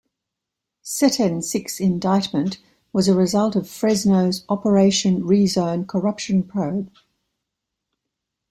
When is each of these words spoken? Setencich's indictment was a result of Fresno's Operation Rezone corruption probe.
Setencich's 0.83 1.79
indictment 1.79 2.57
was 2.91 3.07
a 3.07 3.13
result 3.13 3.55
of 3.55 3.69
Fresno's 3.69 4.43
Operation 4.49 5.21
Rezone 5.21 5.85
corruption 5.85 6.41
probe. 6.41 6.89